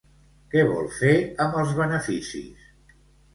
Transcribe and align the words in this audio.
Què 0.53 0.61
vol 0.71 0.87
fer 1.01 1.11
amb 1.45 1.59
els 1.65 1.75
beneficis? 1.81 2.67